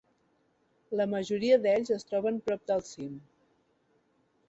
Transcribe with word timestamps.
La 1.01 1.07
majoria 1.11 1.61
d'ells 1.67 1.93
es 1.99 2.09
troben 2.09 2.43
prop 2.49 2.67
del 2.73 2.85
cim. 2.91 3.25